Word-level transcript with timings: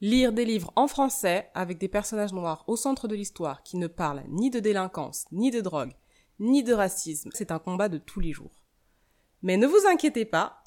Lire 0.00 0.32
des 0.32 0.44
livres 0.44 0.72
en 0.76 0.86
français 0.86 1.50
avec 1.54 1.78
des 1.78 1.88
personnages 1.88 2.32
noirs 2.32 2.62
au 2.68 2.76
centre 2.76 3.08
de 3.08 3.16
l'histoire 3.16 3.64
qui 3.64 3.76
ne 3.76 3.88
parlent 3.88 4.22
ni 4.28 4.48
de 4.48 4.60
délinquance, 4.60 5.26
ni 5.32 5.50
de 5.50 5.60
drogue, 5.60 5.92
ni 6.38 6.62
de 6.62 6.72
racisme, 6.72 7.30
c'est 7.34 7.50
un 7.50 7.58
combat 7.58 7.88
de 7.88 7.98
tous 7.98 8.20
les 8.20 8.32
jours. 8.32 8.62
Mais 9.42 9.56
ne 9.56 9.66
vous 9.66 9.88
inquiétez 9.90 10.24
pas, 10.24 10.62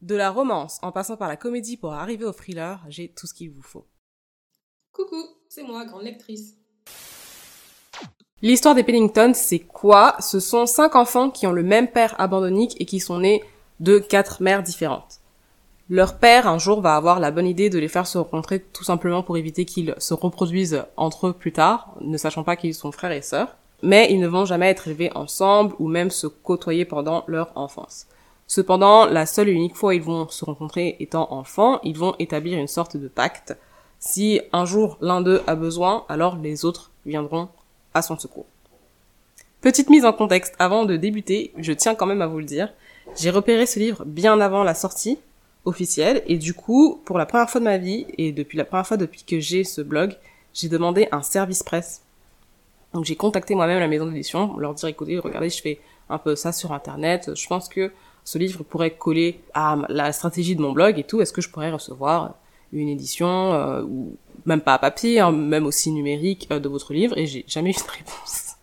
de 0.00 0.14
la 0.14 0.30
romance 0.30 0.78
en 0.80 0.92
passant 0.92 1.18
par 1.18 1.28
la 1.28 1.36
comédie 1.36 1.76
pour 1.76 1.92
arriver 1.92 2.24
au 2.24 2.32
thriller, 2.32 2.82
j'ai 2.88 3.12
tout 3.12 3.26
ce 3.26 3.34
qu'il 3.34 3.50
vous 3.50 3.60
faut. 3.60 3.86
Coucou, 4.92 5.26
c'est 5.50 5.62
moi, 5.62 5.84
grande 5.84 6.04
lectrice. 6.04 6.54
L'histoire 8.40 8.74
des 8.74 8.82
Pennington, 8.82 9.32
c'est 9.34 9.58
quoi? 9.58 10.16
Ce 10.20 10.40
sont 10.40 10.64
cinq 10.64 10.96
enfants 10.96 11.30
qui 11.30 11.46
ont 11.46 11.52
le 11.52 11.62
même 11.62 11.88
père 11.88 12.18
abandonnique 12.18 12.80
et 12.80 12.86
qui 12.86 12.98
sont 12.98 13.18
nés 13.18 13.44
de 13.78 13.98
quatre 13.98 14.42
mères 14.42 14.62
différentes. 14.62 15.19
Leur 15.92 16.18
père, 16.18 16.46
un 16.46 16.58
jour, 16.58 16.80
va 16.80 16.94
avoir 16.94 17.18
la 17.18 17.32
bonne 17.32 17.48
idée 17.48 17.68
de 17.68 17.80
les 17.80 17.88
faire 17.88 18.06
se 18.06 18.16
rencontrer 18.16 18.60
tout 18.60 18.84
simplement 18.84 19.24
pour 19.24 19.36
éviter 19.36 19.64
qu'ils 19.64 19.96
se 19.98 20.14
reproduisent 20.14 20.84
entre 20.96 21.26
eux 21.26 21.32
plus 21.32 21.50
tard, 21.50 21.96
ne 22.00 22.16
sachant 22.16 22.44
pas 22.44 22.54
qu'ils 22.54 22.74
sont 22.74 22.92
frères 22.92 23.10
et 23.10 23.22
sœurs. 23.22 23.56
Mais 23.82 24.06
ils 24.12 24.20
ne 24.20 24.28
vont 24.28 24.44
jamais 24.44 24.70
être 24.70 24.86
élevés 24.86 25.10
ensemble 25.16 25.74
ou 25.80 25.88
même 25.88 26.10
se 26.10 26.28
côtoyer 26.28 26.84
pendant 26.84 27.24
leur 27.26 27.50
enfance. 27.56 28.06
Cependant, 28.46 29.06
la 29.06 29.26
seule 29.26 29.48
et 29.48 29.52
unique 29.52 29.74
fois 29.74 29.96
ils 29.96 30.02
vont 30.02 30.28
se 30.28 30.44
rencontrer 30.44 30.94
étant 31.00 31.32
enfants, 31.32 31.80
ils 31.82 31.98
vont 31.98 32.14
établir 32.20 32.56
une 32.56 32.68
sorte 32.68 32.96
de 32.96 33.08
pacte. 33.08 33.58
Si 33.98 34.40
un 34.52 34.66
jour 34.66 34.96
l'un 35.00 35.20
d'eux 35.20 35.42
a 35.48 35.56
besoin, 35.56 36.04
alors 36.08 36.36
les 36.36 36.64
autres 36.64 36.92
viendront 37.04 37.48
à 37.94 38.02
son 38.02 38.16
secours. 38.16 38.46
Petite 39.60 39.90
mise 39.90 40.04
en 40.04 40.12
contexte 40.12 40.54
avant 40.60 40.84
de 40.84 40.96
débuter, 40.96 41.52
je 41.58 41.72
tiens 41.72 41.96
quand 41.96 42.06
même 42.06 42.22
à 42.22 42.28
vous 42.28 42.38
le 42.38 42.44
dire, 42.44 42.72
j'ai 43.18 43.30
repéré 43.30 43.66
ce 43.66 43.80
livre 43.80 44.04
bien 44.04 44.40
avant 44.40 44.62
la 44.62 44.74
sortie, 44.74 45.18
officielle. 45.64 46.22
Et 46.26 46.38
du 46.38 46.54
coup, 46.54 47.00
pour 47.04 47.18
la 47.18 47.26
première 47.26 47.50
fois 47.50 47.60
de 47.60 47.66
ma 47.66 47.78
vie, 47.78 48.06
et 48.18 48.32
depuis 48.32 48.58
la 48.58 48.64
première 48.64 48.86
fois 48.86 48.96
depuis 48.96 49.24
que 49.24 49.40
j'ai 49.40 49.64
ce 49.64 49.80
blog, 49.80 50.16
j'ai 50.54 50.68
demandé 50.68 51.08
un 51.12 51.22
service 51.22 51.62
presse. 51.62 52.02
Donc 52.92 53.04
j'ai 53.04 53.16
contacté 53.16 53.54
moi-même 53.54 53.78
la 53.78 53.88
maison 53.88 54.06
d'édition, 54.06 54.56
leur 54.56 54.74
dire 54.74 54.88
écoutez, 54.88 55.18
regardez, 55.18 55.48
je 55.48 55.62
fais 55.62 55.80
un 56.08 56.18
peu 56.18 56.34
ça 56.34 56.52
sur 56.52 56.72
internet, 56.72 57.30
je 57.36 57.46
pense 57.46 57.68
que 57.68 57.92
ce 58.24 58.36
livre 58.36 58.64
pourrait 58.64 58.90
coller 58.90 59.40
à 59.54 59.78
la 59.88 60.12
stratégie 60.12 60.56
de 60.56 60.60
mon 60.60 60.72
blog 60.72 60.98
et 60.98 61.04
tout, 61.04 61.20
est-ce 61.20 61.32
que 61.32 61.40
je 61.40 61.48
pourrais 61.48 61.70
recevoir 61.70 62.34
une 62.72 62.88
édition 62.88 63.52
euh, 63.54 63.82
ou 63.82 64.16
même 64.44 64.60
pas 64.60 64.74
à 64.74 64.78
papier, 64.78 65.20
hein, 65.20 65.30
même 65.30 65.66
aussi 65.66 65.92
numérique 65.92 66.48
euh, 66.50 66.58
de 66.58 66.68
votre 66.68 66.92
livre? 66.92 67.16
Et 67.16 67.26
j'ai 67.26 67.44
jamais 67.46 67.70
eu 67.70 67.74
de 67.74 67.90
réponse. 67.90 68.56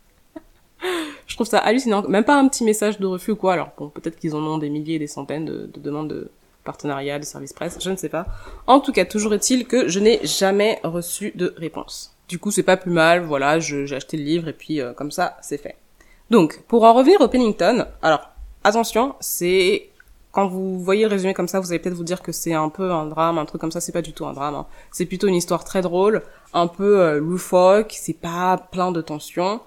je 1.26 1.36
trouve 1.36 1.48
ça 1.48 1.60
hallucinant, 1.60 2.06
même 2.10 2.26
pas 2.26 2.38
un 2.38 2.48
petit 2.50 2.66
message 2.66 3.00
de 3.00 3.06
refus 3.06 3.32
ou 3.32 3.36
quoi. 3.38 3.54
Alors 3.54 3.72
bon, 3.78 3.90
peut-être 3.90 4.20
qu'ils 4.20 4.36
en 4.36 4.44
ont 4.44 4.58
des 4.58 4.70
milliers, 4.70 5.00
des 5.00 5.08
centaines 5.08 5.46
de, 5.46 5.70
de 5.74 5.80
demandes 5.80 6.10
de, 6.10 6.30
partenariat, 6.68 7.18
de 7.18 7.26
service 7.26 7.54
presse, 7.54 7.78
je 7.82 7.90
ne 7.90 7.96
sais 7.96 8.10
pas. 8.10 8.28
En 8.68 8.80
tout 8.80 8.92
cas, 8.92 9.06
toujours 9.06 9.34
est-il 9.34 9.66
que 9.66 9.88
je 9.88 10.00
n'ai 10.00 10.20
jamais 10.24 10.80
reçu 10.84 11.32
de 11.34 11.56
réponse. 11.58 12.14
Du 12.28 12.38
coup, 12.38 12.52
c'est 12.52 12.64
pas 12.64 12.78
plus 12.78 12.92
mal, 12.92 13.24
voilà, 13.24 13.60
j'ai 13.60 13.96
acheté 13.96 14.18
le 14.18 14.24
livre 14.24 14.48
et 14.50 14.54
puis 14.54 14.82
euh, 14.82 14.94
comme 14.94 15.12
ça, 15.12 15.38
c'est 15.42 15.58
fait. 15.58 15.78
Donc, 16.30 16.62
pour 16.68 16.84
en 16.84 16.94
revenir 16.94 17.22
au 17.22 17.28
Pennington, 17.28 17.88
alors, 18.02 18.30
attention, 18.64 19.16
c'est... 19.20 19.90
Quand 20.34 20.48
vous 20.48 20.80
voyez 20.80 21.04
le 21.04 21.10
résumé 21.10 21.34
comme 21.34 21.48
ça, 21.48 21.60
vous 21.60 21.72
allez 21.72 21.80
peut-être 21.80 21.96
vous 21.96 22.04
dire 22.04 22.22
que 22.22 22.32
c'est 22.32 22.54
un 22.54 22.70
peu 22.70 22.92
un 22.92 23.08
drame, 23.08 23.40
un 23.40 23.46
truc 23.46 23.60
comme 23.60 23.72
ça, 23.72 23.82
c'est 23.82 23.94
pas 23.94 24.04
du 24.04 24.14
tout 24.14 24.26
un 24.28 24.34
drame. 24.34 24.54
Hein. 24.54 24.68
C'est 24.92 25.08
plutôt 25.08 25.28
une 25.28 25.36
histoire 25.36 25.64
très 25.64 25.82
drôle, 25.82 26.22
un 26.54 26.68
peu 26.68 27.00
euh, 27.00 27.20
loufoque, 27.20 27.96
c'est 27.98 28.14
pas 28.14 28.58
plein 28.72 28.92
de 28.92 29.02
tension, 29.02 29.62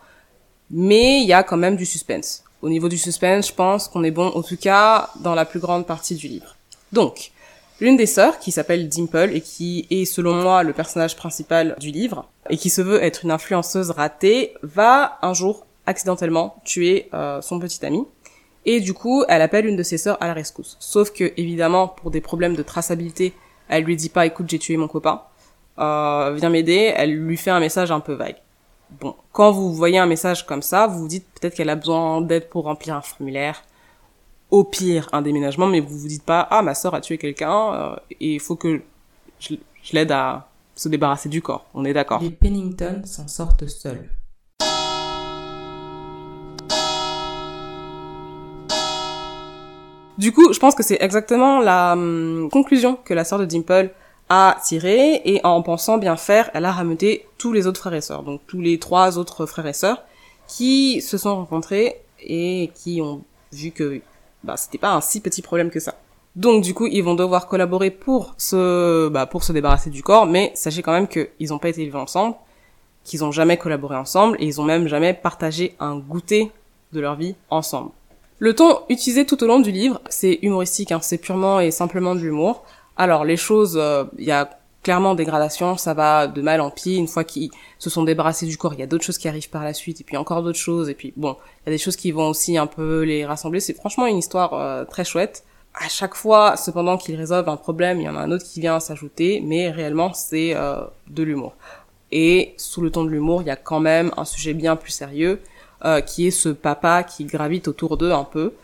mais 0.71 1.23
il 1.23 1.27
y 1.27 1.33
a 1.33 1.43
quand 1.43 1.57
même 1.57 1.77
du 1.77 1.87
suspense. 1.87 2.45
Au 2.63 2.69
niveau 2.69 2.89
du 2.89 2.99
suspense, 2.99 3.49
je 3.49 3.55
pense 3.55 3.89
qu'on 3.89 4.05
est 4.05 4.11
bon, 4.11 4.29
en 4.29 4.43
tout 4.43 4.59
cas, 4.59 5.09
dans 5.21 5.35
la 5.35 5.47
plus 5.47 5.61
grande 5.61 5.87
partie 5.87 6.15
du 6.15 6.29
livre. 6.29 6.55
Donc, 6.93 7.33
l'une 7.81 7.97
des 7.97 8.07
sœurs, 8.07 8.39
qui 8.39 8.53
s'appelle 8.53 8.89
Dimple 8.89 9.31
et 9.33 9.41
qui 9.41 9.87
est 9.91 10.05
selon 10.05 10.35
moi 10.35 10.63
le 10.63 10.73
personnage 10.73 11.17
principal 11.17 11.77
du 11.79 11.91
livre, 11.91 12.29
et 12.49 12.57
qui 12.57 12.71
se 12.71 12.83
veut 12.83 13.03
être 13.03 13.25
une 13.25 13.31
influenceuse 13.31 13.91
ratée, 13.91 14.55
va 14.63 15.19
un 15.23 15.35
jour 15.35 15.67
accidentellement 15.87 16.57
tuer 16.65 17.09
euh, 17.15 17.41
son 17.41 17.59
petit 17.59 17.85
ami. 17.85 18.05
Et 18.67 18.81
du 18.81 18.93
coup, 18.93 19.25
elle 19.29 19.43
appelle 19.43 19.67
une 19.67 19.77
de 19.77 19.83
ses 19.83 19.99
sœurs 19.99 20.19
à 20.21 20.27
la 20.27 20.35
rescousse. 20.35 20.77
Sauf 20.81 21.13
que, 21.13 21.33
évidemment, 21.37 21.89
pour 21.89 22.11
des 22.11 22.21
problèmes 22.21 22.55
de 22.55 22.63
traçabilité, 22.63 23.33
elle 23.69 23.85
lui 23.85 23.97
dit 23.97 24.11
pas, 24.11 24.27
écoute, 24.27 24.47
j'ai 24.49 24.59
tué 24.59 24.77
mon 24.77 24.89
copain, 24.89 25.23
euh, 25.79 26.35
viens 26.37 26.51
m'aider, 26.51 26.93
elle 26.95 27.15
lui 27.15 27.37
fait 27.37 27.51
un 27.51 27.61
message 27.61 27.91
un 27.91 28.01
peu 28.01 28.13
vague. 28.13 28.37
Bon, 29.01 29.15
quand 29.33 29.53
vous 29.53 29.73
voyez 29.73 29.99
un 29.99 30.07
message 30.07 30.45
comme 30.45 30.63
ça, 30.63 30.89
vous 30.89 30.99
vous 30.99 31.09
dites 31.09 31.27
peut-être 31.41 31.55
qu'elle 31.55 31.71
a 31.71 31.77
besoin 31.77 32.21
d'aide 32.21 32.49
pour 32.49 32.65
remplir 32.65 32.97
un 32.97 33.03
formulaire, 33.03 33.63
au 34.51 34.65
pire 34.65 35.09
un 35.13 35.23
déménagement, 35.23 35.67
mais 35.67 35.81
vous 35.81 35.99
vous 35.99 36.09
dites 36.09 36.25
pas 36.25 36.47
ah 36.51 36.63
ma 36.63 36.75
sœur 36.75 36.95
a 36.95 37.01
tué 37.01 37.19
quelqu'un 37.19 37.75
euh, 37.75 37.97
et 38.21 38.35
il 38.35 38.41
faut 38.41 38.57
que 38.57 38.83
je, 39.39 39.55
l'aide 39.93 40.13
à 40.13 40.49
se 40.75 40.89
débarrasser 40.89 41.29
du 41.29 41.43
corps. 41.43 41.67
On 41.75 41.85
est 41.85 41.93
d'accord. 41.93 42.21
Les 42.21 42.31
Pennington 42.31 43.03
s'en 43.05 43.29
sortent 43.29 43.67
seuls. 43.67 44.09
Du 50.19 50.33
coup, 50.33 50.53
je 50.53 50.59
pense 50.59 50.75
que 50.75 50.83
c'est 50.83 50.99
exactement 51.01 51.61
la 51.61 51.95
hum, 51.95 52.51
conclusion 52.53 52.97
que 52.97 53.15
la 53.15 53.25
sœur 53.25 53.39
de 53.39 53.47
Dimple 53.47 53.91
a 54.29 54.59
tirée 54.63 55.23
et 55.25 55.41
en 55.45 55.63
pensant 55.63 55.99
bien 55.99 56.17
faire, 56.17 56.51
elle 56.55 56.65
a 56.65 56.73
rameuté 56.73 57.27
tous 57.39 57.53
les 57.53 57.67
autres 57.67 57.81
frères 57.81 57.95
et 57.95 58.01
sœurs, 58.01 58.23
donc 58.23 58.41
tous 58.47 58.61
les 58.61 58.79
trois 58.79 59.19
autres 59.19 59.47
frères 59.47 59.67
et 59.67 59.73
sœurs 59.73 60.05
qui 60.47 61.01
se 61.01 61.17
sont 61.17 61.35
rencontrés 61.35 62.03
et 62.23 62.71
qui 62.75 63.01
ont 63.01 63.23
vu 63.53 63.71
que 63.71 64.03
bah 64.45 64.57
c'était 64.57 64.79
pas 64.79 64.93
un 64.93 65.01
si 65.01 65.21
petit 65.21 65.43
problème 65.43 65.71
que 65.71 65.81
ça. 65.81 65.95
Donc 66.37 66.63
du 66.63 66.75
coup, 66.75 66.87
ils 66.87 67.03
vont 67.03 67.15
devoir 67.15 67.49
collaborer 67.49 67.91
pour 67.91 68.35
se 68.39 69.09
bah, 69.09 69.27
pour 69.27 69.43
se 69.43 69.53
débarrasser 69.53 69.91
du 69.91 70.03
corps, 70.03 70.27
mais 70.27 70.53
sachez 70.55 70.83
quand 70.83 70.93
même 70.93 71.09
qu'ils 71.09 71.53
ont 71.53 71.59
pas 71.59 71.69
été 71.69 71.83
élevés 71.83 71.99
ensemble, 71.99 72.37
qu'ils 73.05 73.25
ont 73.25 73.33
jamais 73.33 73.57
collaboré 73.57 73.97
ensemble 73.97 74.37
et 74.41 74.47
ils 74.47 74.61
ont 74.61 74.65
même 74.65 74.87
jamais 74.87 75.15
partagé 75.15 75.75
un 75.81 75.97
goûter 75.99 76.53
de 76.93 77.01
leur 77.01 77.17
vie 77.17 77.35
ensemble. 77.51 77.91
Le 78.39 78.55
ton 78.55 78.81
utilisé 78.89 79.27
tout 79.27 79.43
au 79.45 79.47
long 79.47 79.61
du 79.61 79.71
livre, 79.71 80.01
c'est 80.09 80.39
humoristique, 80.43 80.93
hein, 80.93 81.01
c'est 81.03 81.19
purement 81.19 81.61
et 81.61 81.71
simplement 81.71 82.15
de 82.15 82.21
l'humour. 82.21 82.65
Alors 82.97 83.25
les 83.25 83.37
choses, 83.37 83.77
euh, 83.77 84.05
il 84.19 84.25
y 84.25 84.31
a 84.31 84.60
clairement 84.83 85.15
dégradation, 85.15 85.77
ça 85.77 85.95
va 85.95 86.27
de 86.27 86.41
mal 86.43 86.61
en 86.61 86.71
pis. 86.71 86.97
Une 86.97 87.09
fois 87.09 87.25
qu'ils 87.25 87.51
se 87.79 87.91
sont 87.91 88.05
débarrassés 88.05 88.47
du 88.47 88.57
corps, 88.57 88.75
il 88.75 88.81
y 88.81 88.83
a 88.83 88.87
d'autres 88.87 89.05
choses 89.05 89.19
qui 89.19 89.29
arrivent 89.29 89.51
par 89.51 89.65
la 89.65 89.75
suite, 89.75 90.01
et 90.01 90.05
puis 90.05 90.17
encore 90.17 90.43
d'autres 90.43 90.59
choses, 90.59 90.89
et 90.89 90.95
puis 90.95 91.13
bon, 91.17 91.37
il 91.63 91.71
y 91.71 91.71
a 91.71 91.73
des 91.73 91.83
choses 91.83 91.97
qui 91.97 92.13
vont 92.13 92.29
aussi 92.29 92.57
un 92.57 92.67
peu 92.67 93.03
les 93.03 93.25
rassembler. 93.25 93.61
C'est 93.61 93.75
franchement 93.75 94.07
une 94.07 94.19
histoire 94.19 94.55
euh, 94.55 94.85
très 94.85 95.05
chouette. 95.05 95.45
À 95.75 95.89
chaque 95.89 96.15
fois, 96.15 96.57
cependant 96.57 96.97
qu'ils 96.97 97.15
résolvent 97.17 97.49
un 97.49 97.57
problème, 97.57 98.01
il 98.01 98.05
y 98.05 98.09
en 98.09 98.17
a 98.17 98.21
un 98.21 98.31
autre 98.33 98.45
qui 98.45 98.61
vient 98.61 98.81
s'ajouter, 98.81 99.41
mais 99.45 99.71
réellement 99.71 100.13
c'est 100.13 100.55
euh, 100.57 100.81
de 101.09 101.23
l'humour. 101.23 101.55
Et 102.11 102.55
sous 102.57 102.81
le 102.81 102.91
ton 102.91 103.05
de 103.05 103.11
l'humour, 103.11 103.43
il 103.43 103.47
y 103.47 103.53
a 103.53 103.57
quand 103.57 103.79
même 103.79 104.11
un 104.17 104.25
sujet 104.25 104.53
bien 104.53 104.75
plus 104.75 104.91
sérieux, 104.91 105.41
euh, 105.85 106.01
qui 106.01 106.27
est 106.27 106.33
ce 106.33 106.49
papa 106.49 107.05
qui 107.05 107.25
gravite 107.25 107.69
autour 107.69 107.97
d'eux 107.97 108.13
un 108.13 108.25
peu, 108.25 108.55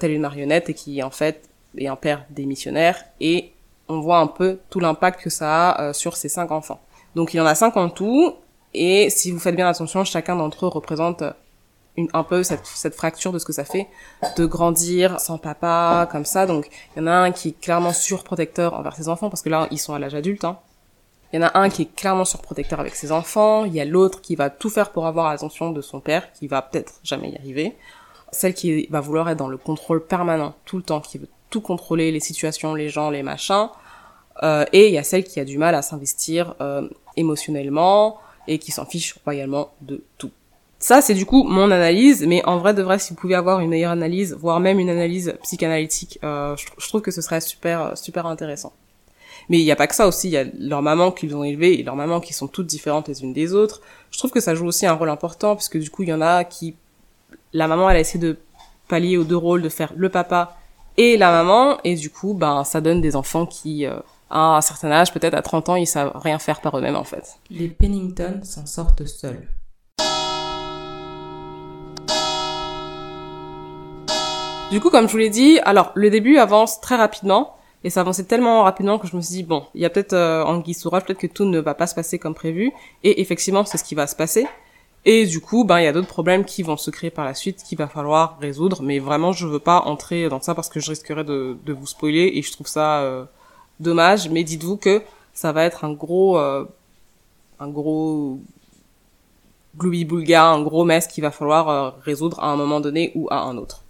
tel 0.00 0.10
une 0.10 0.22
marionnette, 0.22 0.68
et 0.68 0.74
qui 0.74 1.00
en 1.00 1.10
fait 1.10 1.48
est 1.78 1.86
un 1.86 1.96
père 1.96 2.26
démissionnaire 2.30 3.04
et 3.20 3.52
on 3.90 4.00
voit 4.00 4.18
un 4.18 4.26
peu 4.26 4.60
tout 4.70 4.80
l'impact 4.80 5.20
que 5.20 5.30
ça 5.30 5.70
a 5.70 5.82
euh, 5.82 5.92
sur 5.92 6.16
ces 6.16 6.28
cinq 6.28 6.50
enfants. 6.50 6.80
Donc 7.14 7.34
il 7.34 7.38
y 7.38 7.40
en 7.40 7.46
a 7.46 7.54
cinq 7.54 7.76
en 7.76 7.90
tout, 7.90 8.36
et 8.72 9.10
si 9.10 9.32
vous 9.32 9.38
faites 9.38 9.56
bien 9.56 9.68
attention, 9.68 10.04
chacun 10.04 10.36
d'entre 10.36 10.66
eux 10.66 10.68
représente 10.68 11.24
une, 11.96 12.08
un 12.12 12.22
peu 12.22 12.42
cette, 12.44 12.64
cette 12.64 12.94
fracture 12.94 13.32
de 13.32 13.38
ce 13.38 13.44
que 13.44 13.52
ça 13.52 13.64
fait 13.64 13.88
de 14.36 14.46
grandir 14.46 15.18
sans 15.18 15.38
papa, 15.38 16.08
comme 16.12 16.24
ça. 16.24 16.46
Donc 16.46 16.68
il 16.94 17.00
y 17.00 17.02
en 17.02 17.08
a 17.08 17.12
un 17.12 17.32
qui 17.32 17.48
est 17.48 17.60
clairement 17.60 17.92
surprotecteur 17.92 18.74
envers 18.74 18.94
ses 18.94 19.08
enfants, 19.08 19.28
parce 19.28 19.42
que 19.42 19.48
là, 19.48 19.66
ils 19.70 19.78
sont 19.78 19.92
à 19.92 19.98
l'âge 19.98 20.14
adulte. 20.14 20.44
Hein. 20.44 20.58
Il 21.32 21.40
y 21.40 21.44
en 21.44 21.46
a 21.46 21.58
un 21.58 21.68
qui 21.68 21.82
est 21.82 21.94
clairement 21.94 22.24
surprotecteur 22.24 22.80
avec 22.80 22.94
ses 22.94 23.12
enfants, 23.12 23.64
il 23.64 23.74
y 23.74 23.80
a 23.80 23.84
l'autre 23.84 24.20
qui 24.20 24.36
va 24.36 24.50
tout 24.50 24.70
faire 24.70 24.90
pour 24.90 25.06
avoir 25.06 25.30
l'attention 25.30 25.70
de 25.70 25.80
son 25.80 26.00
père, 26.00 26.32
qui 26.32 26.46
va 26.46 26.62
peut-être 26.62 26.94
jamais 27.02 27.30
y 27.30 27.36
arriver. 27.36 27.76
Celle 28.32 28.54
qui 28.54 28.86
va 28.90 29.00
vouloir 29.00 29.28
être 29.28 29.38
dans 29.38 29.48
le 29.48 29.56
contrôle 29.56 30.04
permanent, 30.06 30.54
tout 30.64 30.76
le 30.76 30.84
temps, 30.84 31.00
qui 31.00 31.18
veut 31.18 31.28
tout 31.50 31.60
contrôler, 31.60 32.12
les 32.12 32.20
situations, 32.20 32.74
les 32.74 32.88
gens, 32.88 33.10
les 33.10 33.24
machins. 33.24 33.68
Euh, 34.42 34.64
et 34.72 34.88
il 34.88 34.94
y 34.94 34.98
a 34.98 35.02
celle 35.02 35.24
qui 35.24 35.40
a 35.40 35.44
du 35.44 35.58
mal 35.58 35.74
à 35.74 35.82
s'investir 35.82 36.54
euh, 36.60 36.88
émotionnellement 37.16 38.18
et 38.48 38.58
qui 38.58 38.72
s'en 38.72 38.86
fiche 38.86 39.16
royalement 39.24 39.70
de 39.82 40.02
tout. 40.18 40.30
Ça, 40.78 41.02
c'est 41.02 41.14
du 41.14 41.26
coup 41.26 41.44
mon 41.44 41.70
analyse, 41.70 42.24
mais 42.26 42.42
en 42.46 42.56
vrai 42.56 42.72
de 42.72 42.82
vrai, 42.82 42.98
si 42.98 43.10
vous 43.12 43.20
pouvez 43.20 43.34
avoir 43.34 43.60
une 43.60 43.68
meilleure 43.68 43.92
analyse, 43.92 44.34
voire 44.34 44.60
même 44.60 44.78
une 44.78 44.88
analyse 44.88 45.34
psychanalytique, 45.42 46.18
euh, 46.24 46.56
je, 46.56 46.88
trouve 46.88 47.02
que 47.02 47.10
ce 47.10 47.20
serait 47.20 47.42
super 47.42 47.98
super 47.98 48.24
intéressant. 48.24 48.72
Mais 49.50 49.58
il 49.58 49.64
n'y 49.64 49.72
a 49.72 49.76
pas 49.76 49.86
que 49.86 49.94
ça 49.94 50.06
aussi, 50.06 50.28
il 50.28 50.32
y 50.32 50.36
a 50.38 50.44
leurs 50.58 50.80
mamans 50.80 51.12
qu'ils 51.12 51.36
ont 51.36 51.44
élevées 51.44 51.78
et 51.78 51.82
leurs 51.82 51.96
mamans 51.96 52.20
qui 52.20 52.32
sont 52.32 52.48
toutes 52.48 52.66
différentes 52.66 53.08
les 53.08 53.22
unes 53.22 53.34
des 53.34 53.52
autres. 53.52 53.82
Je 54.10 54.16
trouve 54.18 54.30
que 54.30 54.40
ça 54.40 54.54
joue 54.54 54.66
aussi 54.66 54.86
un 54.86 54.92
rôle 54.94 55.10
important, 55.10 55.54
puisque 55.54 55.78
du 55.78 55.90
coup, 55.90 56.02
il 56.02 56.08
y 56.08 56.12
en 56.12 56.22
a 56.22 56.44
qui... 56.44 56.76
La 57.52 57.68
maman, 57.68 57.90
elle 57.90 57.96
a 57.96 58.00
essayé 58.00 58.20
de 58.20 58.38
pallier 58.88 59.16
aux 59.16 59.24
deux 59.24 59.36
rôles, 59.36 59.60
de 59.60 59.68
faire 59.68 59.92
le 59.96 60.08
papa 60.08 60.56
et 60.96 61.16
la 61.16 61.30
maman, 61.30 61.78
et 61.84 61.94
du 61.94 62.10
coup, 62.10 62.34
ben, 62.34 62.64
ça 62.64 62.80
donne 62.80 63.00
des 63.00 63.16
enfants 63.16 63.46
qui, 63.46 63.86
euh, 63.86 63.98
à 64.30 64.56
un 64.56 64.60
certain 64.60 64.90
âge, 64.92 65.12
peut-être 65.12 65.34
à 65.34 65.42
30 65.42 65.68
ans, 65.70 65.76
ils 65.76 65.86
savent 65.86 66.12
rien 66.14 66.38
faire 66.38 66.60
par 66.60 66.78
eux-mêmes, 66.78 66.96
en 66.96 67.04
fait. 67.04 67.38
Les 67.50 67.68
Pennington 67.68 68.40
s'en 68.42 68.64
sortent 68.64 69.04
seuls. 69.06 69.48
Du 74.70 74.80
coup, 74.80 74.90
comme 74.90 75.08
je 75.08 75.12
vous 75.12 75.18
l'ai 75.18 75.30
dit, 75.30 75.58
alors, 75.64 75.90
le 75.96 76.10
début 76.10 76.36
avance 76.38 76.80
très 76.80 76.94
rapidement, 76.94 77.56
Et 77.82 77.90
ça 77.90 78.02
avançait 78.02 78.24
tellement 78.24 78.62
rapidement 78.62 78.98
que 78.98 79.08
je 79.08 79.16
me 79.16 79.22
suis 79.22 79.36
dit, 79.36 79.42
bon, 79.42 79.64
il 79.74 79.80
y 79.80 79.84
a 79.86 79.90
peut-être 79.90 80.12
euh, 80.12 80.44
Anguille 80.44 80.74
Sourage, 80.74 81.04
peut-être 81.04 81.18
que 81.18 81.26
tout 81.26 81.46
ne 81.46 81.58
va 81.58 81.74
pas 81.74 81.86
se 81.86 81.94
passer 81.94 82.18
comme 82.18 82.34
prévu. 82.34 82.72
Et 83.02 83.22
effectivement, 83.22 83.64
c'est 83.64 83.78
ce 83.78 83.84
qui 83.84 83.94
va 83.94 84.06
se 84.06 84.14
passer. 84.14 84.46
Et 85.06 85.24
du 85.24 85.40
coup, 85.40 85.64
ben, 85.64 85.80
il 85.80 85.84
y 85.84 85.86
a 85.88 85.92
d'autres 85.92 86.06
problèmes 86.06 86.44
qui 86.44 86.62
vont 86.62 86.76
se 86.76 86.90
créer 86.90 87.10
par 87.10 87.24
la 87.24 87.34
suite, 87.34 87.64
qu'il 87.66 87.78
va 87.78 87.88
falloir 87.88 88.38
résoudre. 88.38 88.82
Mais 88.82 88.98
vraiment, 88.98 89.32
je 89.32 89.46
veux 89.46 89.58
pas 89.58 89.80
entrer 89.80 90.28
dans 90.28 90.42
ça 90.42 90.54
parce 90.54 90.68
que 90.68 90.78
je 90.78 90.90
risquerais 90.90 91.24
de, 91.24 91.56
de 91.64 91.72
vous 91.72 91.86
spoiler 91.86 92.30
et 92.34 92.42
je 92.42 92.52
trouve 92.52 92.66
ça 92.66 93.00
euh, 93.00 93.24
dommage. 93.80 94.28
Mais 94.28 94.44
dites-vous 94.44 94.76
que 94.76 95.02
ça 95.32 95.52
va 95.52 95.64
être 95.64 95.84
un 95.84 95.92
gros, 95.92 96.38
euh, 96.38 96.64
un 97.58 97.68
gros 97.68 98.38
gloubi 99.76 100.04
boulga, 100.04 100.46
un 100.46 100.62
gros 100.62 100.84
mess 100.84 101.06
qu'il 101.06 101.22
va 101.22 101.30
falloir 101.30 101.68
euh, 101.68 101.90
résoudre 102.04 102.40
à 102.40 102.50
un 102.50 102.56
moment 102.56 102.80
donné 102.80 103.12
ou 103.14 103.28
à 103.30 103.40
un 103.40 103.56
autre. 103.56 103.84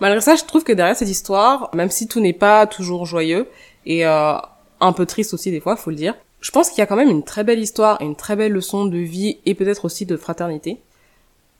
Malgré 0.00 0.20
ça, 0.20 0.36
je 0.36 0.44
trouve 0.44 0.64
que 0.64 0.72
derrière 0.72 0.96
cette 0.96 1.08
histoire, 1.08 1.70
même 1.74 1.90
si 1.90 2.06
tout 2.06 2.20
n'est 2.20 2.32
pas 2.32 2.66
toujours 2.66 3.04
joyeux 3.04 3.48
et 3.84 4.06
euh, 4.06 4.36
un 4.80 4.92
peu 4.92 5.06
triste 5.06 5.34
aussi 5.34 5.50
des 5.50 5.60
fois, 5.60 5.76
faut 5.76 5.90
le 5.90 5.96
dire, 5.96 6.14
je 6.40 6.50
pense 6.52 6.68
qu'il 6.68 6.78
y 6.78 6.82
a 6.82 6.86
quand 6.86 6.96
même 6.96 7.10
une 7.10 7.24
très 7.24 7.42
belle 7.42 7.58
histoire 7.58 8.00
et 8.00 8.04
une 8.04 8.14
très 8.14 8.36
belle 8.36 8.52
leçon 8.52 8.86
de 8.86 8.98
vie 8.98 9.38
et 9.44 9.54
peut-être 9.54 9.84
aussi 9.84 10.06
de 10.06 10.16
fraternité. 10.16 10.80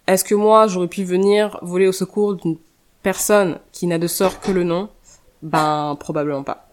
Est-ce 0.07 0.25
que 0.25 0.37
moi, 0.37 0.69
j'aurais 0.69 0.89
pu 0.89 1.05
venir 1.05 1.59
voler 1.63 1.89
au 1.89 1.93
secours 1.93 2.35
d'une 2.35 2.57
personne 3.03 3.59
qui 3.73 3.87
n'a 3.87 3.99
de 3.99 4.07
sort 4.07 4.41
que 4.41 4.53
le 4.53 4.63
nom? 4.63 4.89
Ben, 5.43 5.97
probablement 5.99 6.45
pas. 6.45 6.68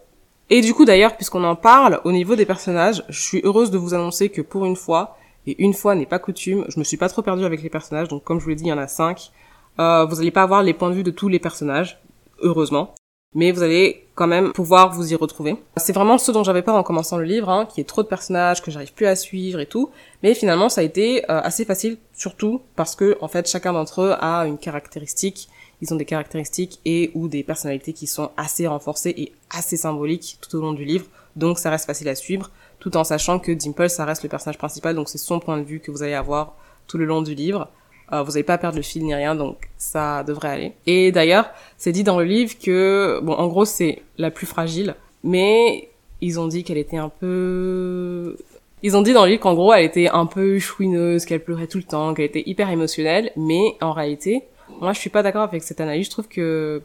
Et 0.48 0.60
du 0.60 0.74
coup, 0.74 0.84
d'ailleurs, 0.84 1.16
puisqu'on 1.16 1.44
en 1.44 1.56
parle, 1.56 2.00
au 2.04 2.12
niveau 2.12 2.36
des 2.36 2.46
personnages, 2.46 3.04
je 3.08 3.20
suis 3.20 3.40
heureuse 3.42 3.70
de 3.70 3.78
vous 3.78 3.94
annoncer 3.94 4.28
que 4.28 4.42
pour 4.42 4.64
une 4.64 4.76
fois, 4.76 5.16
et 5.46 5.60
une 5.62 5.74
fois 5.74 5.94
n'est 5.94 6.06
pas 6.06 6.18
coutume, 6.18 6.64
je 6.68 6.78
me 6.78 6.84
suis 6.84 6.96
pas 6.96 7.08
trop 7.08 7.22
perdue 7.22 7.44
avec 7.44 7.62
les 7.62 7.70
personnages, 7.70 8.08
donc 8.08 8.22
comme 8.24 8.38
je 8.38 8.44
vous 8.44 8.50
l'ai 8.50 8.56
dit, 8.56 8.64
il 8.64 8.68
y 8.68 8.72
en 8.72 8.78
a 8.78 8.88
cinq. 8.88 9.32
Euh, 9.78 10.04
vous 10.04 10.16
n'allez 10.16 10.30
pas 10.30 10.42
avoir 10.42 10.62
les 10.62 10.72
points 10.72 10.90
de 10.90 10.94
vue 10.94 11.02
de 11.02 11.10
tous 11.10 11.28
les 11.28 11.38
personnages, 11.38 12.00
heureusement, 12.40 12.94
mais 13.34 13.50
vous 13.50 13.62
allez 13.62 14.06
quand 14.14 14.26
même 14.28 14.52
pouvoir 14.52 14.92
vous 14.92 15.12
y 15.12 15.16
retrouver. 15.16 15.56
C'est 15.76 15.92
vraiment 15.92 16.16
ce 16.16 16.30
dont 16.30 16.44
j'avais 16.44 16.62
peur 16.62 16.76
en 16.76 16.82
commençant 16.82 17.18
le 17.18 17.24
livre, 17.24 17.50
hein, 17.50 17.66
qu'il 17.66 17.82
y 17.82 17.84
trop 17.84 18.02
de 18.02 18.08
personnages, 18.08 18.62
que 18.62 18.70
j'arrive 18.70 18.94
plus 18.94 19.06
à 19.06 19.16
suivre 19.16 19.60
et 19.60 19.66
tout, 19.66 19.90
mais 20.22 20.34
finalement 20.34 20.68
ça 20.68 20.80
a 20.80 20.84
été 20.84 21.24
euh, 21.24 21.40
assez 21.42 21.64
facile, 21.64 21.98
surtout 22.14 22.62
parce 22.76 22.94
que 22.94 23.18
en 23.20 23.28
fait 23.28 23.48
chacun 23.48 23.72
d'entre 23.72 24.02
eux 24.02 24.14
a 24.20 24.46
une 24.46 24.58
caractéristique, 24.58 25.48
ils 25.82 25.92
ont 25.92 25.96
des 25.96 26.04
caractéristiques 26.04 26.80
et 26.84 27.10
ou 27.14 27.28
des 27.28 27.42
personnalités 27.42 27.92
qui 27.92 28.06
sont 28.06 28.30
assez 28.36 28.66
renforcées 28.66 29.14
et 29.16 29.32
assez 29.50 29.76
symboliques 29.76 30.38
tout 30.40 30.56
au 30.56 30.60
long 30.60 30.72
du 30.72 30.84
livre, 30.84 31.06
donc 31.36 31.58
ça 31.58 31.70
reste 31.70 31.86
facile 31.86 32.08
à 32.08 32.14
suivre, 32.14 32.50
tout 32.80 32.96
en 32.96 33.04
sachant 33.04 33.38
que 33.38 33.52
Dimple 33.52 33.88
ça 33.88 34.04
reste 34.04 34.22
le 34.22 34.28
personnage 34.28 34.58
principal, 34.58 34.94
donc 34.94 35.08
c'est 35.08 35.18
son 35.18 35.40
point 35.40 35.58
de 35.58 35.64
vue 35.64 35.80
que 35.80 35.90
vous 35.90 36.02
allez 36.02 36.14
avoir 36.14 36.54
tout 36.86 36.98
le 36.98 37.04
long 37.04 37.22
du 37.22 37.34
livre. 37.34 37.68
Euh, 38.12 38.22
vous 38.22 38.32
n'allez 38.32 38.44
pas 38.44 38.58
perdre 38.58 38.76
le 38.76 38.82
fil 38.82 39.04
ni 39.04 39.14
rien, 39.14 39.34
donc 39.34 39.68
ça 39.78 40.22
devrait 40.22 40.48
aller. 40.48 40.72
Et 40.86 41.10
d'ailleurs, 41.10 41.50
c'est 41.76 41.92
dit 41.92 42.04
dans 42.04 42.18
le 42.18 42.24
livre 42.24 42.54
que, 42.62 43.20
bon, 43.22 43.32
en 43.32 43.48
gros, 43.48 43.64
c'est 43.64 44.02
la 44.16 44.30
plus 44.30 44.46
fragile, 44.46 44.94
mais 45.24 45.88
ils 46.20 46.38
ont 46.38 46.46
dit 46.46 46.64
qu'elle 46.64 46.78
était 46.78 46.96
un 46.96 47.08
peu... 47.08 48.36
Ils 48.82 48.96
ont 48.96 49.02
dit 49.02 49.12
dans 49.12 49.24
le 49.24 49.30
livre 49.30 49.42
qu'en 49.42 49.54
gros, 49.54 49.72
elle 49.72 49.84
était 49.84 50.08
un 50.08 50.26
peu 50.26 50.58
chouineuse, 50.58 51.24
qu'elle 51.24 51.42
pleurait 51.42 51.66
tout 51.66 51.78
le 51.78 51.84
temps, 51.84 52.14
qu'elle 52.14 52.26
était 52.26 52.44
hyper 52.46 52.70
émotionnelle, 52.70 53.32
mais 53.36 53.74
en 53.80 53.92
réalité, 53.92 54.44
moi, 54.80 54.92
je 54.92 55.00
suis 55.00 55.10
pas 55.10 55.22
d'accord 55.22 55.42
avec 55.42 55.62
cette 55.62 55.80
analyse. 55.80 56.06
Je 56.06 56.10
trouve 56.10 56.28
que 56.28 56.82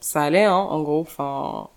ça 0.00 0.22
allait, 0.22 0.44
hein, 0.44 0.54
en 0.54 0.82
gros. 0.82 1.00
Enfin, 1.00 1.68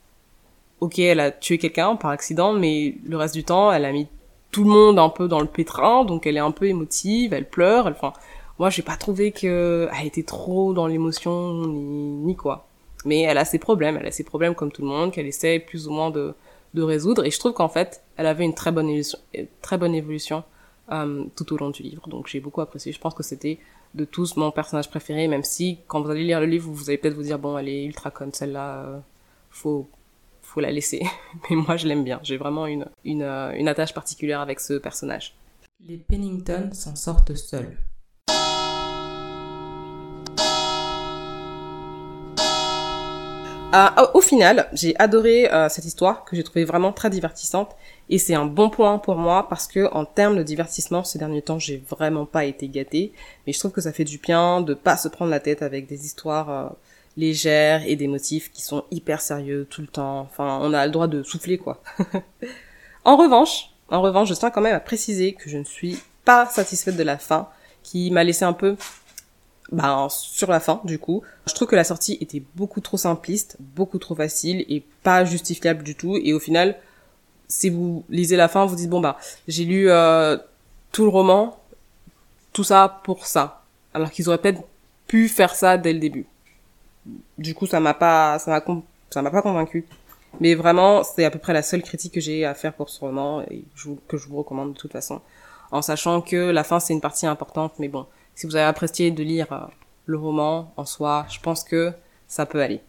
ok, 0.80 1.00
elle 1.00 1.20
a 1.20 1.32
tué 1.32 1.58
quelqu'un 1.58 1.96
par 1.96 2.12
accident, 2.12 2.54
mais 2.54 2.96
le 3.06 3.18
reste 3.18 3.34
du 3.34 3.44
temps, 3.44 3.72
elle 3.72 3.86
a 3.86 3.92
mis 3.92 4.08
tout 4.52 4.64
le 4.64 4.70
monde 4.70 5.00
un 5.00 5.10
peu 5.10 5.28
dans 5.28 5.40
le 5.40 5.48
pétrin, 5.48 6.06
donc 6.06 6.28
elle 6.28 6.38
est 6.38 6.42
un 6.42 6.52
peu 6.52 6.68
émotive, 6.68 7.34
elle 7.34 7.50
pleure, 7.50 7.88
elle, 7.88 7.94
enfin, 7.94 8.14
moi 8.60 8.70
j'ai 8.70 8.84
pas 8.84 8.98
trouvé 8.98 9.32
que 9.32 9.90
elle 10.00 10.06
était 10.06 10.24
trop 10.24 10.74
dans 10.74 10.86
l'émotion 10.86 11.54
ni, 11.66 12.18
ni 12.28 12.36
quoi. 12.36 12.68
Mais 13.04 13.22
elle 13.22 13.40
a 13.40 13.46
ses 13.46 13.60
problèmes, 13.60 13.98
elle 14.00 14.06
a 14.06 14.12
ses 14.12 14.24
problèmes 14.24 14.54
comme 14.56 14.72
tout 14.72 14.84
le 14.84 14.90
monde, 14.90 15.12
qu'elle 15.12 15.26
essaie 15.26 15.60
plus 15.60 15.88
ou 15.88 15.92
moins 15.92 16.12
de, 16.12 16.36
de 16.76 16.82
résoudre, 16.84 17.26
et 17.26 17.32
je 17.32 17.40
trouve 17.40 17.54
qu'en 17.54 17.68
fait, 17.68 18.04
elle 18.16 18.28
avait 18.28 18.46
une 18.46 18.54
très 18.54 18.72
bonne 18.72 18.90
évolution, 18.90 19.18
très 19.62 19.78
bonne 19.78 19.96
évolution 19.96 20.44
euh, 20.92 21.24
tout 21.36 21.52
au 21.54 21.58
long 21.58 21.72
du 21.72 21.82
livre, 21.82 22.08
donc 22.08 22.28
j'ai 22.28 22.40
beaucoup 22.40 22.62
apprécié. 22.62 22.92
Je 22.92 23.00
pense 23.00 23.16
que 23.16 23.24
c'était 23.24 23.58
de 23.94 24.06
tous 24.06 24.38
mon 24.38 24.52
personnage 24.52 24.90
préféré, 24.90 25.28
même 25.28 25.44
si 25.44 25.80
quand 25.88 26.02
vous 26.02 26.10
allez 26.10 26.24
lire 26.24 26.40
le 26.40 26.48
livre, 26.48 26.70
vous 26.72 26.90
allez 26.90 26.98
peut-être 26.98 27.14
vous 27.14 27.24
dire 27.24 27.40
bon, 27.40 27.58
elle 27.58 27.70
est 27.70 27.86
ultra 27.86 28.12
conne 28.12 28.34
celle-là, 28.34 28.86
euh, 28.86 29.00
faut 29.50 29.88
faut 30.42 30.60
la 30.60 30.72
laisser. 30.72 31.02
Mais 31.50 31.56
moi, 31.56 31.78
je 31.78 31.88
l'aime 31.88 32.04
bien. 32.04 32.20
J'ai 32.22 32.38
vraiment 32.38 32.68
une, 32.68 32.86
une, 33.04 33.24
euh, 33.24 33.54
une 33.54 33.68
attache 33.68 33.94
particulière 33.94 34.42
avec 34.42 34.60
ce 34.60 34.74
personnage. 34.74 35.36
Les 35.86 35.98
Pennington 35.98 36.70
s'en 36.74 36.96
sortent 36.96 37.36
seuls. 37.36 37.78
Euh, 43.74 43.88
au 44.14 44.22
final, 44.22 44.70
j'ai 44.74 44.96
adoré 45.00 45.52
euh, 45.52 45.68
cette 45.68 45.86
histoire 45.86 46.26
que 46.26 46.36
j'ai 46.36 46.44
trouvée 46.44 46.64
vraiment 46.64 46.92
très 46.92 47.10
divertissante 47.10 47.76
et 48.08 48.20
c'est 48.20 48.36
un 48.36 48.46
bon 48.46 48.70
point 48.70 49.00
pour 49.00 49.16
moi 49.16 49.48
parce 49.50 49.68
que 49.68 49.92
en 49.94 50.06
termes 50.06 50.38
de 50.38 50.44
divertissement 50.44 51.04
ces 51.04 51.18
derniers 51.18 51.42
temps, 51.42 51.58
j'ai 51.58 51.84
vraiment 51.90 52.28
pas 52.28 52.46
été 52.46 52.68
gâtée, 52.68 53.14
mais 53.48 53.54
je 53.54 53.58
trouve 53.58 53.72
que 53.72 53.82
ça 53.82 53.92
fait 53.92 54.04
du 54.04 54.20
bien 54.20 54.62
de 54.62 54.76
pas 54.76 54.96
se 54.96 55.08
prendre 55.08 55.32
la 55.32 55.40
tête 55.40 55.64
avec 55.64 55.88
des 55.88 56.06
histoires 56.06 56.50
euh, 56.52 56.70
légères 57.18 57.82
et 57.88 57.96
des 57.96 58.08
motifs 58.08 58.52
qui 58.52 58.62
sont 58.62 58.84
hyper 58.92 59.22
sérieux 59.22 59.66
tout 59.68 59.82
le 59.82 59.88
temps. 59.88 60.20
Enfin, 60.20 60.60
on 60.62 60.72
a 60.72 60.86
le 60.86 60.92
droit 60.92 61.08
de 61.08 61.24
souffler 61.24 61.58
quoi. 61.58 61.82
en 63.06 63.18
revanche, 63.18 63.72
en 63.90 64.02
revanche, 64.02 64.30
je 64.30 64.36
tiens 64.36 64.52
quand 64.52 64.62
même 64.62 64.76
à 64.76 64.82
préciser 64.82 65.34
que 65.34 65.50
je 65.50 65.58
ne 65.58 65.64
suis 65.64 66.00
pas 66.26 66.46
satisfaite 66.46 66.96
de 66.96 67.04
la 67.04 67.18
fin 67.18 67.50
qui 67.82 68.12
m'a 68.12 68.24
laissé 68.24 68.46
un 68.46 68.54
peu 68.54 68.76
ben, 69.74 70.08
sur 70.10 70.50
la 70.52 70.60
fin, 70.60 70.80
du 70.84 71.00
coup. 71.00 71.24
Je 71.48 71.54
trouve 71.54 71.68
que 71.68 71.76
la 71.76 71.84
sortie 71.84 72.18
était 72.22 72.44
beaucoup 72.56 72.80
trop 72.80 72.98
simpliste, 72.98 73.58
beaucoup 73.60 73.98
trop 73.98 74.16
facile 74.16 74.66
et 74.70 74.84
pas 75.02 75.26
justifiable 75.26 75.84
du 75.84 75.96
tout. 75.96 76.16
Et 76.16 76.32
au 76.32 76.40
final, 76.40 76.78
si 77.48 77.70
vous 77.70 78.06
lisez 78.10 78.36
la 78.36 78.48
fin, 78.48 78.66
vous 78.66 78.76
dites, 78.76 78.90
bon, 78.90 79.02
bah, 79.02 79.18
j'ai 79.48 79.66
lu 79.66 79.90
euh, 79.90 80.38
tout 80.92 81.04
le 81.04 81.10
roman, 81.10 81.60
tout 82.54 82.64
ça 82.64 83.02
pour 83.04 83.26
ça. 83.26 83.64
Alors 83.94 84.12
qu'ils 84.12 84.30
auraient 84.30 84.38
peut-être 84.38 84.62
pu 85.08 85.28
faire 85.28 85.56
ça 85.56 85.78
dès 85.78 85.92
le 85.92 86.00
début. 86.00 86.28
Du 87.38 87.56
coup, 87.56 87.66
ça 87.66 87.80
m'a 87.80 87.94
pas, 87.96 88.40
ça 88.40 88.52
m'a, 88.52 88.64
ça 89.10 89.22
m'a 89.22 89.32
pas 89.32 89.42
convaincu. 89.42 89.86
Mais 90.40 90.56
vraiment, 90.56 91.04
c'est 91.04 91.26
à 91.26 91.32
peu 91.32 91.40
près 91.40 91.54
la 91.54 91.64
seule 91.64 91.84
critique 91.84 92.14
que 92.14 92.22
j'ai 92.22 92.46
à 92.46 92.54
faire 92.54 92.74
pour 92.74 92.90
ce 92.90 93.00
roman 93.00 93.42
et 93.50 93.64
que 94.08 94.18
je 94.18 94.28
vous 94.28 94.38
recommande 94.38 94.74
de 94.74 94.78
toute 94.78 94.92
façon. 94.92 95.22
En 95.72 95.82
sachant 95.82 96.22
que 96.22 96.52
la 96.52 96.64
fin, 96.64 96.80
c'est 96.80 96.94
une 96.94 97.02
partie 97.02 97.26
importante, 97.26 97.74
mais 97.80 97.88
bon, 97.88 98.06
si 98.36 98.48
vous 98.48 98.56
avez 98.56 98.66
apprécié 98.66 99.12
de 99.12 99.24
lire 99.24 99.52
euh, 99.52 99.66
le 100.06 100.18
roman 100.18 100.74
en 100.78 100.86
soi, 100.86 101.26
je 101.30 101.40
pense 101.40 101.64
que 101.64 101.94
ça 102.28 102.46
peut 102.46 102.62
aller. 102.62 102.82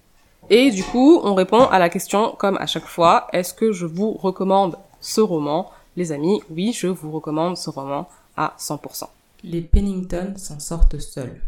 Et 0.51 0.71
du 0.71 0.85
coup, 0.85 1.21
on 1.25 1.35
répond 1.35 1.65
à 1.67 1.79
la 1.79 1.89
question 1.89 2.35
comme 2.39 2.59
à 2.59 2.67
chaque 2.67 2.87
fois, 2.87 3.29
est-ce 3.33 3.55
que 3.55 3.73
je 3.73 3.87
vous 3.87 4.13
recommande 4.13 4.77
ce 5.01 5.21
roman? 5.21 5.71
Les 5.97 6.13
amis, 6.13 6.43
oui, 6.51 6.73
je 6.73 6.87
vous 6.87 7.11
recommande 7.13 7.57
ce 7.57 7.71
roman 7.71 8.09
à 8.37 8.55
100%. 8.59 9.05
Les 9.45 9.61
Pennington 9.61 10.35
s'en 10.37 10.59
sortent 10.59 10.99
seuls. 10.99 11.41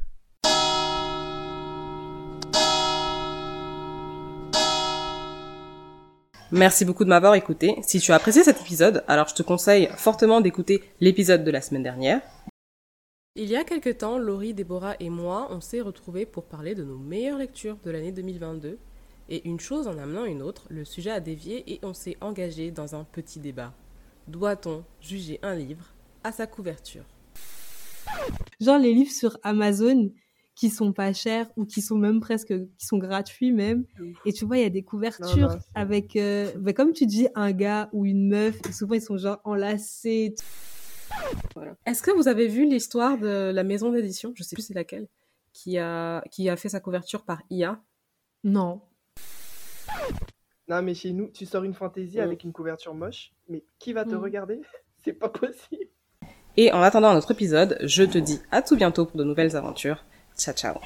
Merci 6.52 6.84
beaucoup 6.84 7.04
de 7.04 7.08
m'avoir 7.08 7.34
écouté. 7.34 7.76
Si 7.82 7.98
tu 7.98 8.12
as 8.12 8.14
apprécié 8.14 8.44
cet 8.44 8.60
épisode, 8.60 9.02
alors 9.08 9.26
je 9.28 9.34
te 9.34 9.42
conseille 9.42 9.88
fortement 9.96 10.40
d'écouter 10.40 10.82
l'épisode 11.00 11.42
de 11.44 11.50
la 11.50 11.60
semaine 11.60 11.82
dernière. 11.82 12.20
Il 13.38 13.50
y 13.50 13.56
a 13.56 13.64
quelque 13.64 13.90
temps, 13.90 14.16
Laurie, 14.16 14.54
Déborah 14.54 14.96
et 14.98 15.10
moi, 15.10 15.48
on 15.50 15.60
s'est 15.60 15.82
retrouvés 15.82 16.24
pour 16.24 16.44
parler 16.44 16.74
de 16.74 16.84
nos 16.84 16.96
meilleures 16.96 17.36
lectures 17.36 17.76
de 17.84 17.90
l'année 17.90 18.10
2022. 18.10 18.78
Et 19.28 19.46
une 19.46 19.60
chose 19.60 19.88
en 19.88 19.98
amenant 19.98 20.24
une 20.24 20.40
autre, 20.40 20.64
le 20.70 20.86
sujet 20.86 21.10
a 21.10 21.20
dévié 21.20 21.70
et 21.70 21.78
on 21.82 21.92
s'est 21.92 22.16
engagé 22.22 22.70
dans 22.70 22.94
un 22.94 23.04
petit 23.04 23.38
débat. 23.38 23.74
Doit-on 24.26 24.84
juger 25.02 25.38
un 25.42 25.54
livre 25.54 25.92
à 26.24 26.32
sa 26.32 26.46
couverture? 26.46 27.04
Genre 28.58 28.78
les 28.78 28.94
livres 28.94 29.12
sur 29.12 29.36
Amazon 29.42 30.10
qui 30.54 30.70
sont 30.70 30.94
pas 30.94 31.12
chers 31.12 31.50
ou 31.58 31.66
qui 31.66 31.82
sont 31.82 31.98
même 31.98 32.20
presque 32.20 32.54
qui 32.78 32.86
sont 32.86 32.96
gratuits 32.96 33.52
même 33.52 33.84
et 34.24 34.32
tu 34.32 34.46
vois 34.46 34.56
il 34.56 34.62
y 34.62 34.66
a 34.66 34.70
des 34.70 34.82
couvertures 34.82 35.36
non, 35.36 35.48
non, 35.48 35.58
avec 35.74 36.16
euh, 36.16 36.50
bah, 36.56 36.72
comme 36.72 36.94
tu 36.94 37.04
dis 37.04 37.28
un 37.34 37.52
gars 37.52 37.90
ou 37.92 38.06
une 38.06 38.28
meuf 38.28 38.58
et 38.66 38.72
souvent 38.72 38.94
ils 38.94 39.02
sont 39.02 39.18
genre 39.18 39.38
enlacés 39.44 40.34
voilà. 41.54 41.76
Est-ce 41.86 42.02
que 42.02 42.10
vous 42.10 42.28
avez 42.28 42.48
vu 42.48 42.66
l'histoire 42.66 43.18
de 43.18 43.50
la 43.52 43.64
maison 43.64 43.90
d'édition, 43.90 44.32
je 44.34 44.42
sais 44.42 44.54
plus 44.54 44.62
c'est 44.62 44.74
laquelle, 44.74 45.08
qui 45.52 45.78
a, 45.78 46.22
qui 46.30 46.48
a 46.48 46.56
fait 46.56 46.68
sa 46.68 46.80
couverture 46.80 47.24
par 47.24 47.42
IA 47.50 47.80
Non. 48.44 48.82
Non, 50.68 50.82
mais 50.82 50.94
chez 50.94 51.12
nous, 51.12 51.28
tu 51.28 51.46
sors 51.46 51.64
une 51.64 51.74
fantaisie 51.74 52.18
mmh. 52.18 52.22
avec 52.22 52.44
une 52.44 52.52
couverture 52.52 52.94
moche, 52.94 53.32
mais 53.48 53.64
qui 53.78 53.92
va 53.92 54.04
te 54.04 54.14
mmh. 54.14 54.18
regarder? 54.18 54.60
C'est 55.04 55.12
pas 55.12 55.28
possible. 55.28 55.86
Et 56.56 56.72
en 56.72 56.80
attendant 56.80 57.12
notre 57.12 57.30
épisode, 57.30 57.78
je 57.82 58.02
te 58.02 58.18
dis 58.18 58.40
à 58.50 58.62
tout 58.62 58.76
bientôt 58.76 59.06
pour 59.06 59.18
de 59.18 59.24
nouvelles 59.24 59.56
aventures. 59.56 60.04
Ciao, 60.36 60.54
ciao. 60.54 60.76